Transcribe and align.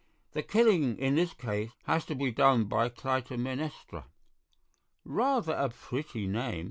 The 0.31 0.41
killing 0.41 0.97
in 0.97 1.13
this 1.13 1.33
case 1.35 1.69
has 1.83 2.05
to 2.05 2.15
be 2.15 2.31
done 2.31 2.63
by 2.63 2.89
Clytemnestra." 2.89 4.05
"Rather 5.05 5.53
a 5.53 5.69
pretty 5.69 6.25
name. 6.25 6.59